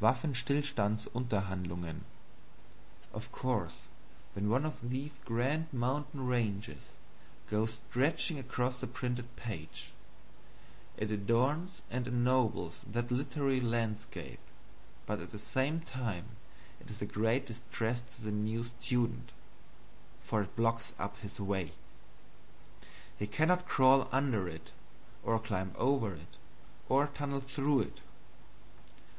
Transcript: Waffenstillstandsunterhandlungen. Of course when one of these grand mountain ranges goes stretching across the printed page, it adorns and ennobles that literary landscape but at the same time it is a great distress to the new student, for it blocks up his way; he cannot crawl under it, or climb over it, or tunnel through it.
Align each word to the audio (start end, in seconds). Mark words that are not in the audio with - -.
Waffenstillstandsunterhandlungen. 0.00 2.04
Of 3.12 3.30
course 3.30 3.82
when 4.34 4.48
one 4.48 4.64
of 4.64 4.88
these 4.88 5.10
grand 5.26 5.70
mountain 5.74 6.26
ranges 6.26 6.92
goes 7.50 7.74
stretching 7.90 8.38
across 8.38 8.80
the 8.80 8.86
printed 8.86 9.36
page, 9.36 9.92
it 10.96 11.10
adorns 11.10 11.82
and 11.90 12.06
ennobles 12.08 12.86
that 12.90 13.10
literary 13.10 13.60
landscape 13.60 14.38
but 15.04 15.20
at 15.20 15.32
the 15.32 15.38
same 15.38 15.82
time 15.82 16.28
it 16.80 16.88
is 16.88 17.02
a 17.02 17.04
great 17.04 17.44
distress 17.44 18.00
to 18.00 18.22
the 18.24 18.32
new 18.32 18.64
student, 18.64 19.32
for 20.22 20.40
it 20.40 20.56
blocks 20.56 20.94
up 20.98 21.18
his 21.18 21.38
way; 21.38 21.72
he 23.18 23.26
cannot 23.26 23.68
crawl 23.68 24.08
under 24.10 24.48
it, 24.48 24.72
or 25.22 25.38
climb 25.38 25.74
over 25.76 26.14
it, 26.14 26.38
or 26.88 27.08
tunnel 27.08 27.42
through 27.42 27.80
it. 27.80 28.00